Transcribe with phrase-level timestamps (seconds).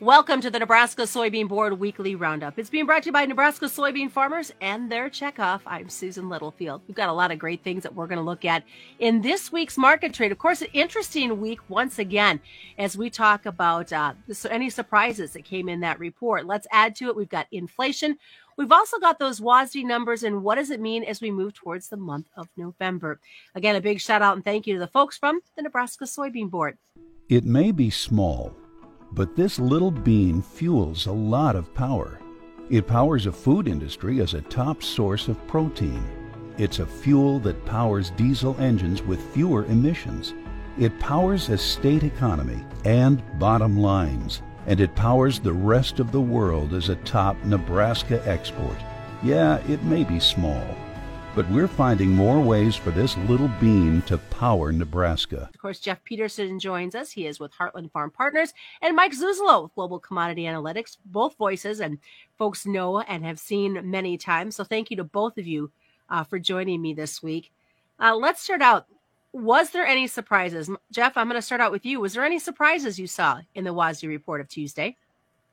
[0.00, 2.56] Welcome to the Nebraska Soybean Board Weekly Roundup.
[2.56, 5.62] It's being brought to you by Nebraska soybean farmers and their checkoff.
[5.66, 6.82] I'm Susan Littlefield.
[6.86, 8.62] We've got a lot of great things that we're going to look at
[9.00, 10.30] in this week's market trade.
[10.30, 12.38] Of course, an interesting week once again
[12.78, 14.14] as we talk about uh,
[14.48, 16.46] any surprises that came in that report.
[16.46, 17.16] Let's add to it.
[17.16, 18.18] We've got inflation.
[18.56, 21.88] We've also got those WASDE numbers and what does it mean as we move towards
[21.88, 23.18] the month of November.
[23.56, 26.50] Again, a big shout out and thank you to the folks from the Nebraska Soybean
[26.50, 26.78] Board.
[27.28, 28.54] It may be small
[29.12, 32.20] but this little bean fuels a lot of power.
[32.70, 36.04] It powers a food industry as a top source of protein.
[36.58, 40.34] It's a fuel that powers diesel engines with fewer emissions.
[40.78, 44.42] It powers a state economy and bottom lines.
[44.66, 48.76] And it powers the rest of the world as a top Nebraska export.
[49.22, 50.62] Yeah, it may be small,
[51.38, 55.48] but we're finding more ways for this little bean to power Nebraska.
[55.54, 57.12] Of course, Jeff Peterson joins us.
[57.12, 58.52] He is with Heartland Farm Partners,
[58.82, 61.98] and Mike Zuzolo with Global Commodity Analytics, both voices and
[62.38, 64.56] folks know and have seen many times.
[64.56, 65.70] So thank you to both of you
[66.10, 67.52] uh, for joining me this week.
[68.00, 68.86] Uh, let's start out.
[69.32, 70.68] Was there any surprises?
[70.90, 72.00] Jeff, I'm going to start out with you.
[72.00, 74.96] Was there any surprises you saw in the WASDE report of Tuesday?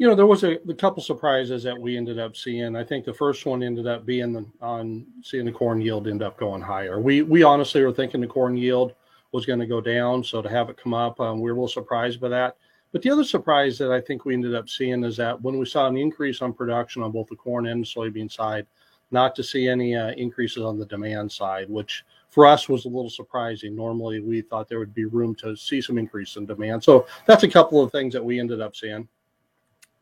[0.00, 2.74] You know, there was a, couple surprises that we ended up seeing.
[2.74, 6.22] I think the first one ended up being the, on seeing the corn yield end
[6.22, 6.98] up going higher.
[6.98, 8.94] We we honestly were thinking the corn yield
[9.32, 11.60] was going to go down, so to have it come up, um, we were a
[11.60, 12.56] little surprised by that.
[12.92, 15.66] But the other surprise that I think we ended up seeing is that when we
[15.66, 18.66] saw an increase on production on both the corn and soybean side,
[19.10, 22.88] not to see any uh, increases on the demand side, which for us was a
[22.88, 23.76] little surprising.
[23.76, 26.82] Normally, we thought there would be room to see some increase in demand.
[26.82, 29.06] So that's a couple of things that we ended up seeing.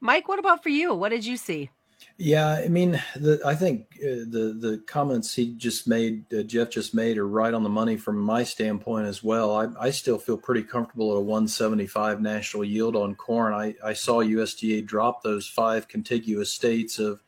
[0.00, 0.94] Mike, what about for you?
[0.94, 1.70] What did you see?
[2.16, 6.70] Yeah, I mean, the, I think uh, the the comments he just made, uh, Jeff
[6.70, 9.54] just made, are right on the money from my standpoint as well.
[9.54, 13.52] I, I still feel pretty comfortable at a 175 national yield on corn.
[13.52, 17.22] I, I saw USDA drop those five contiguous states of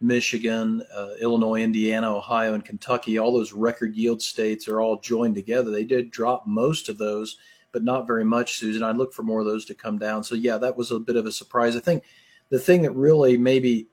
[0.00, 3.18] Michigan, uh, Illinois, Indiana, Ohio, and Kentucky.
[3.18, 5.70] All those record yield states are all joined together.
[5.70, 7.36] They did drop most of those
[7.72, 8.82] but not very much, Susan.
[8.82, 10.24] I look for more of those to come down.
[10.24, 11.76] So yeah, that was a bit of a surprise.
[11.76, 12.04] I think
[12.50, 13.88] the thing that really maybe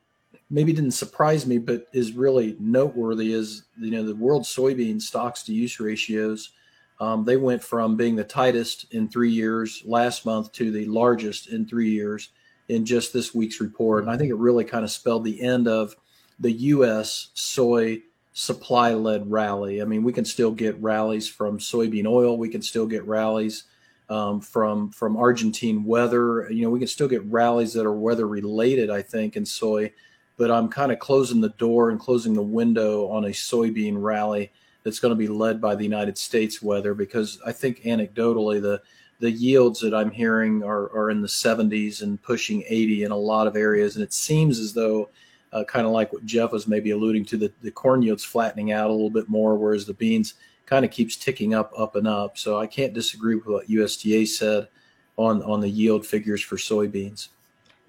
[0.50, 5.44] maybe didn't surprise me, but is really noteworthy is you know the world soybean stocks
[5.44, 6.52] to use ratios.
[7.00, 11.50] Um, they went from being the tightest in three years last month to the largest
[11.50, 12.30] in three years
[12.70, 14.04] in just this week's report.
[14.04, 15.96] And I think it really kind of spelled the end of
[16.40, 17.30] the U.S.
[17.34, 18.02] soy
[18.38, 19.82] supply led rally.
[19.82, 22.38] I mean, we can still get rallies from soybean oil.
[22.38, 23.64] We can still get rallies
[24.10, 26.48] um, from from Argentine weather.
[26.52, 28.92] You know, we can still get rallies that are weather related.
[28.92, 29.92] I think in soy,
[30.38, 34.52] but I'm kind of closing the door and closing the window on a soybean rally
[34.84, 38.84] that's going to be led by the United States weather because I think anecdotally the
[39.20, 43.18] the yields that I'm hearing are, are in the 70s and pushing 80 in a
[43.18, 45.10] lot of areas, and it seems as though
[45.54, 48.72] uh, kind of like what Jeff was maybe alluding to, the, the corn yields flattening
[48.72, 50.36] out a little bit more, whereas the beans
[50.66, 52.38] kind of keeps ticking up, up and up.
[52.38, 54.68] So I can't disagree with what USDA said
[55.16, 57.30] on on the yield figures for soybeans.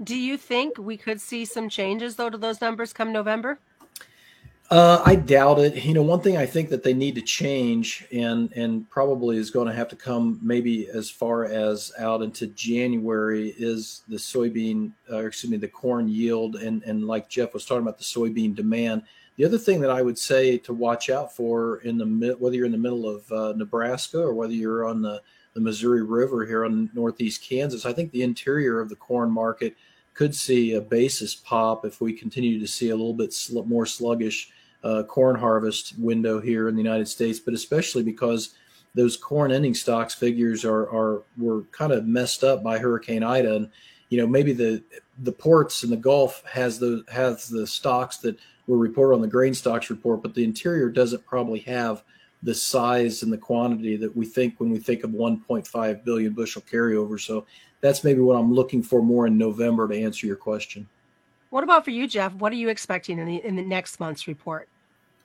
[0.03, 3.59] Do you think we could see some changes though to those numbers come November?
[4.71, 5.83] Uh, I doubt it.
[5.83, 9.51] You know, one thing I think that they need to change, and and probably is
[9.51, 14.93] going to have to come maybe as far as out into January, is the soybean,
[15.11, 18.55] uh, excuse me, the corn yield, and and like Jeff was talking about the soybean
[18.55, 19.05] demand.
[19.37, 22.67] The other thing that I would say to watch out for in the whether you're
[22.67, 25.23] in the middle of uh, Nebraska or whether you're on the
[25.55, 29.77] the Missouri River here on northeast Kansas, I think the interior of the corn market
[30.13, 33.87] could see a basis pop if we continue to see a little bit sl- more
[33.87, 34.51] sluggish
[34.89, 38.55] uh, corn harvest window here in the United States, but especially because
[38.95, 43.57] those corn ending stocks figures are are were kind of messed up by Hurricane Ida,
[43.57, 43.71] and
[44.09, 44.83] you know maybe the
[45.23, 49.29] the ports in the Gulf has the has the stocks that were reported on the
[49.29, 52.03] grain stocks report, but the interior doesn't probably have
[52.43, 56.63] the size and the quantity that we think when we think of 1.5 billion bushel
[56.63, 57.21] carryover.
[57.21, 57.47] So
[57.81, 60.87] that's maybe what I'm looking for more in November to answer your question.
[61.51, 62.35] What about for you, Jeff?
[62.35, 64.69] What are you expecting in the in the next month's report?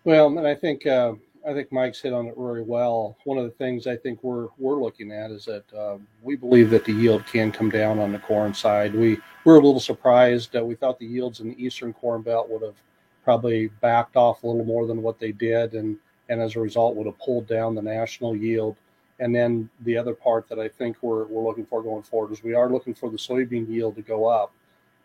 [0.06, 1.14] Well, and I think uh,
[1.48, 3.18] I think Mike's hit on it really well.
[3.24, 6.70] One of the things I think we're we're looking at is that uh, we believe
[6.72, 8.94] that the yield can come down on the corn side.
[8.94, 12.50] We we're a little surprised that we thought the yields in the eastern corn belt
[12.50, 12.76] would have
[13.24, 15.98] probably backed off a little more than what they did, and
[16.30, 18.76] and as a result would have pulled down the national yield.
[19.20, 22.44] And then the other part that I think we're we're looking for going forward is
[22.44, 24.52] we are looking for the soybean yield to go up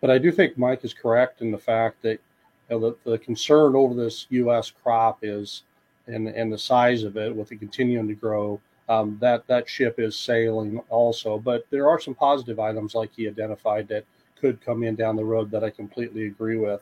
[0.01, 2.19] but I do think Mike is correct in the fact that
[2.69, 4.71] you know, the, the concern over this U.S.
[4.71, 5.63] crop is,
[6.07, 9.99] and and the size of it, with it continuing to grow, um, that that ship
[9.99, 11.37] is sailing also.
[11.37, 14.05] But there are some positive items like he identified that
[14.39, 16.81] could come in down the road that I completely agree with.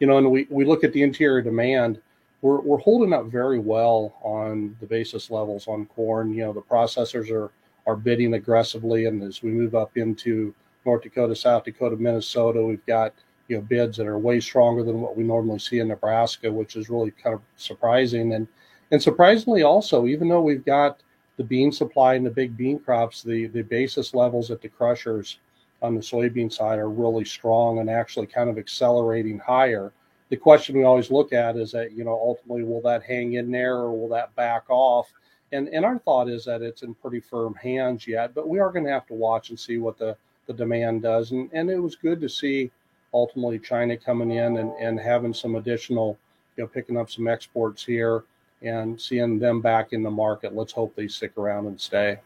[0.00, 2.00] You know, and we, we look at the interior demand,
[2.42, 6.32] we're, we're holding up very well on the basis levels on corn.
[6.32, 7.50] You know, the processors are,
[7.86, 9.06] are bidding aggressively.
[9.06, 10.54] And as we move up into
[10.84, 13.12] North Dakota, South Dakota, Minnesota, we've got,
[13.48, 16.76] you know, bids that are way stronger than what we normally see in Nebraska, which
[16.76, 18.34] is really kind of surprising.
[18.34, 18.46] And,
[18.90, 21.02] and surprisingly also, even though we've got
[21.38, 25.38] the bean supply and the big bean crops, the, the basis levels at the crushers
[25.80, 29.92] on the soybean side are really strong and actually kind of accelerating higher.
[30.28, 33.50] The question we always look at is that, you know, ultimately will that hang in
[33.50, 35.12] there or will that back off?
[35.52, 38.70] And and our thought is that it's in pretty firm hands yet, but we are
[38.70, 40.14] going to have to watch and see what the,
[40.46, 41.30] the demand does.
[41.30, 42.70] And and it was good to see
[43.18, 46.16] ultimately China coming in and, and having some additional,
[46.56, 48.24] you know, picking up some exports here
[48.62, 50.54] and seeing them back in the market.
[50.54, 52.18] Let's hope they stick around and stay.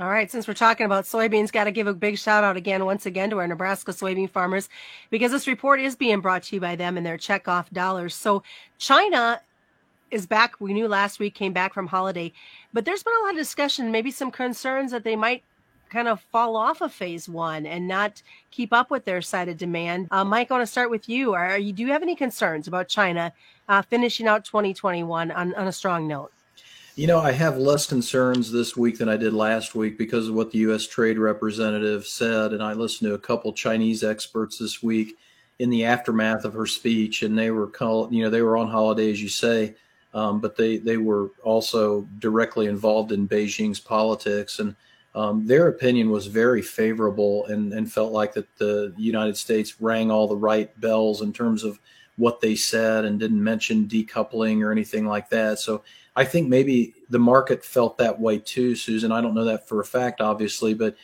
[0.00, 2.86] All right, since we're talking about soybeans, got to give a big shout out again,
[2.86, 4.70] once again, to our Nebraska soybean farmers
[5.10, 8.14] because this report is being brought to you by them and their checkoff dollars.
[8.14, 8.42] So,
[8.78, 9.42] China
[10.10, 10.58] is back.
[10.60, 12.32] We knew last week came back from holiday,
[12.72, 15.44] but there's been a lot of discussion, maybe some concerns that they might
[15.92, 19.58] kind of fall off of phase one and not keep up with their side of
[19.58, 20.08] demand.
[20.10, 21.34] Uh, Mike, I want to start with you.
[21.34, 23.32] Are you do you have any concerns about China
[23.68, 26.32] uh, finishing out 2021 on, on a strong note?
[26.94, 30.34] You know, I have less concerns this week than I did last week because of
[30.34, 30.86] what the U.S.
[30.86, 32.52] Trade Representative said.
[32.52, 35.16] And I listened to a couple Chinese experts this week
[35.58, 38.68] in the aftermath of her speech, and they were called, you know, they were on
[38.68, 39.74] holiday, as you say,
[40.12, 44.74] um, but they they were also directly involved in Beijing's politics, and
[45.14, 50.10] um, their opinion was very favorable and and felt like that the United States rang
[50.10, 51.78] all the right bells in terms of
[52.16, 55.58] what they said and didn't mention decoupling or anything like that.
[55.58, 55.82] So
[56.14, 59.12] I think maybe the market felt that way too, Susan.
[59.12, 60.94] I don't know that for a fact, obviously, but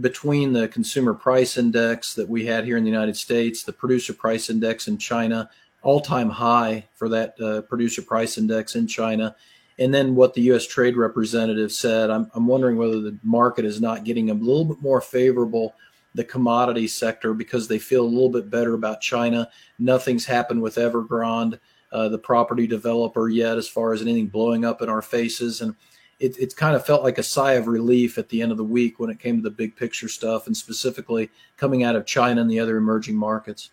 [0.00, 4.12] between the consumer price index that we had here in the United States, the producer
[4.12, 5.48] price index in China,
[5.82, 9.36] all time high for that uh, producer price index in China,
[9.78, 10.66] and then what the U.S.
[10.66, 14.80] Trade Representative said, I'm, I'm wondering whether the market is not getting a little bit
[14.80, 15.74] more favorable
[16.14, 19.48] the commodity sector because they feel a little bit better about China.
[19.80, 21.58] Nothing's happened with Evergrande
[21.94, 25.60] uh, the property developer yet as far as anything blowing up in our faces.
[25.60, 25.76] And
[26.18, 28.64] it, it kind of felt like a sigh of relief at the end of the
[28.64, 32.40] week when it came to the big picture stuff and specifically coming out of China
[32.40, 33.70] and the other emerging markets.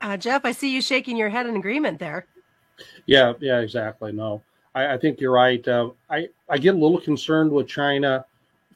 [0.00, 2.26] Uh, Jeff, I see you shaking your head in agreement there.
[3.04, 4.10] Yeah, yeah, exactly.
[4.10, 4.42] No,
[4.74, 5.66] I, I think you're right.
[5.66, 8.24] Uh, I, I get a little concerned with China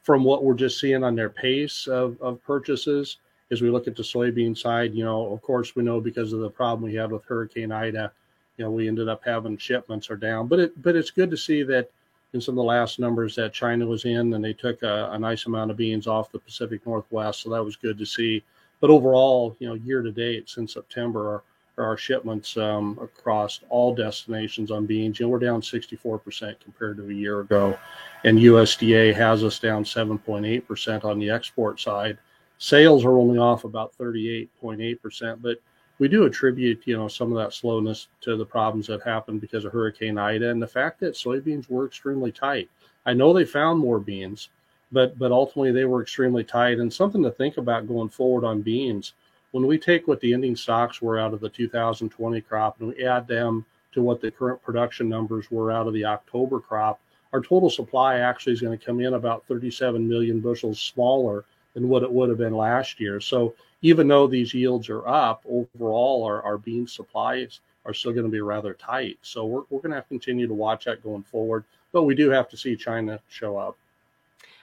[0.03, 3.19] from what we're just seeing on their pace of, of purchases
[3.50, 4.95] as we look at the soybean side.
[4.95, 8.12] You know, of course, we know because of the problem we had with Hurricane Ida,
[8.56, 10.49] you know, we ended up having shipments are down.
[10.49, 11.91] But it but it's good to see that
[12.33, 15.19] in some of the last numbers that China was in, and they took a, a
[15.19, 18.43] nice amount of beans off the Pacific Northwest, so that was good to see.
[18.81, 21.43] But overall, you know, year to date since September, our,
[21.79, 27.09] our shipments um, across all destinations on beans, you know, we're down 64% compared to
[27.09, 27.79] a year ago,
[28.25, 32.19] and USDA has us down 7.8% on the export side.
[32.59, 35.61] Sales are only off about 38.8%, but
[35.99, 39.65] we do attribute, you know, some of that slowness to the problems that happened because
[39.65, 42.69] of Hurricane Ida and the fact that soybeans were extremely tight.
[43.07, 44.51] I know they found more beans,
[44.93, 46.79] but but ultimately they were extremely tight.
[46.79, 49.15] And something to think about going forward on beans.
[49.59, 53.05] When we take what the ending stocks were out of the 2020 crop and we
[53.05, 57.00] add them to what the current production numbers were out of the October crop,
[57.33, 61.88] our total supply actually is going to come in about 37 million bushels smaller than
[61.88, 63.21] what it would have been last year.
[63.21, 68.27] So even though these yields are up, overall our, our bean supplies are still going
[68.27, 69.19] to be rather tight.
[69.23, 71.65] So we're, we're going to have to continue to watch that going forward.
[71.91, 73.77] But we do have to see China show up.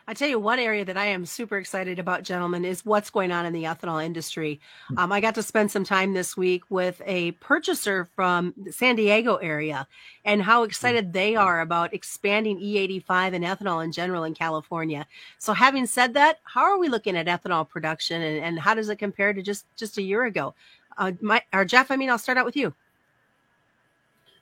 [0.08, 3.32] I tell you, one area that I am super excited about, gentlemen, is what's going
[3.32, 4.60] on in the ethanol industry.
[4.90, 5.00] Hmm.
[5.00, 8.96] Um, I got to spend some time this week with a purchaser from the San
[8.96, 9.88] Diego area
[10.24, 10.68] and how hmm.
[10.68, 15.08] excited they are about expanding E85 and ethanol in general in California.
[15.40, 18.90] So, having said that, how are we looking at ethanol production and, and how does
[18.90, 20.54] it compare to just, just a year ago?
[21.00, 22.76] Uh, my, or Jeff, I mean, I'll start out with you.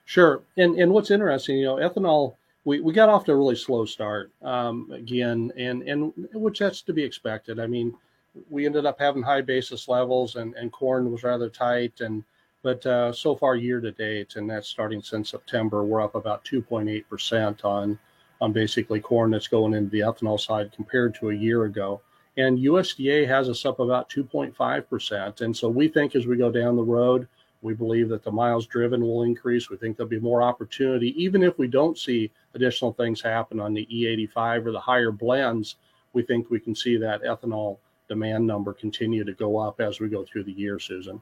[0.05, 0.41] Sure.
[0.57, 3.85] And, and what's interesting, you know, ethanol we, we got off to a really slow
[3.85, 7.59] start um, again, and and which that's to be expected.
[7.59, 7.93] I mean,
[8.49, 12.23] we ended up having high basis levels, and and corn was rather tight, and
[12.61, 16.45] but uh, so far year to date, and that's starting since September, we're up about
[16.45, 17.99] 2.8 percent on
[18.39, 22.01] on basically corn that's going into the ethanol side compared to a year ago.
[22.35, 26.49] And USDA has us up about 2.5 percent, and so we think as we go
[26.49, 27.27] down the road
[27.63, 29.69] we believe that the miles driven will increase.
[29.69, 33.73] We think there'll be more opportunity, even if we don't see additional things happen on
[33.73, 35.77] the E85 or the higher blends.
[36.11, 37.77] We think we can see that ethanol
[38.09, 41.21] demand number continue to go up as we go through the year, Susan.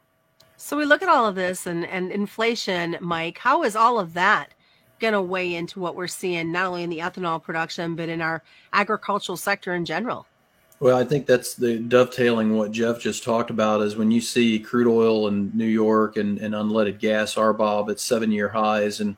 [0.58, 3.38] So we look at all of this and, and inflation, Mike.
[3.38, 4.54] How is all of that
[5.00, 8.22] going to weigh into what we're seeing, not only in the ethanol production, but in
[8.22, 8.44] our
[8.74, 10.26] agricultural sector in general?
[10.82, 14.58] Well, I think that's the dovetailing what Jeff just talked about is when you see
[14.58, 19.16] crude oil in New York and, and unleaded gas, RBOB at seven year highs, and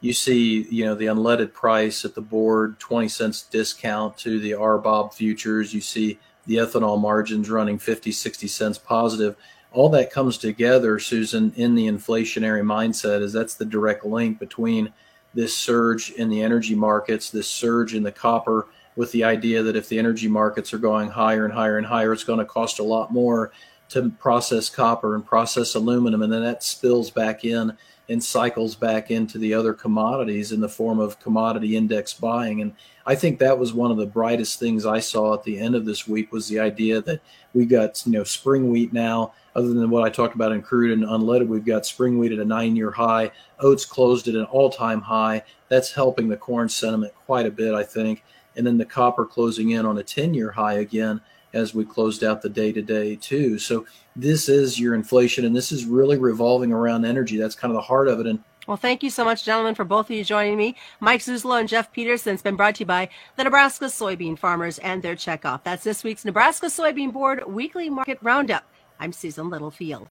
[0.00, 4.52] you see, you know, the unleaded price at the board, 20 cents discount to the
[4.52, 5.74] RBOB futures.
[5.74, 9.36] You see the ethanol margins running 50, 60 cents positive.
[9.70, 14.90] All that comes together, Susan, in the inflationary mindset is that's the direct link between
[15.34, 19.76] this surge in the energy markets, this surge in the copper, with the idea that
[19.76, 22.78] if the energy markets are going higher and higher and higher, it's going to cost
[22.78, 23.52] a lot more
[23.90, 26.22] to process copper and process aluminum.
[26.22, 27.76] And then that spills back in
[28.08, 32.60] and cycles back into the other commodities in the form of commodity index buying.
[32.60, 32.74] And
[33.06, 35.84] I think that was one of the brightest things I saw at the end of
[35.84, 37.20] this week was the idea that
[37.54, 40.98] we got, you know, spring wheat now, other than what I talked about in crude
[40.98, 43.30] and unleaded, we've got spring wheat at a nine year high.
[43.60, 45.42] Oats closed at an all time high.
[45.68, 48.24] That's helping the corn sentiment quite a bit, I think.
[48.56, 51.20] And then the copper closing in on a 10 year high again
[51.54, 53.58] as we closed out the day to day too.
[53.58, 57.36] So this is your inflation, and this is really revolving around energy.
[57.36, 58.26] That's kind of the heart of it.
[58.26, 60.76] And well, thank you so much, gentlemen, for both of you joining me.
[61.00, 62.34] Mike Zuzolo and Jeff Peterson.
[62.34, 65.64] It's been brought to you by the Nebraska soybean farmers and their checkoff.
[65.64, 68.64] That's this week's Nebraska Soybean Board Weekly Market Roundup.
[69.00, 70.00] I'm Susan Littlefield.